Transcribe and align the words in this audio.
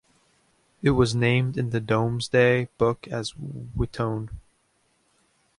It 0.81 0.89
was 0.89 1.13
named 1.13 1.59
in 1.59 1.69
the 1.69 1.79
Domesday 1.79 2.69
Book 2.79 3.07
as 3.09 3.33
Witone. 3.33 4.31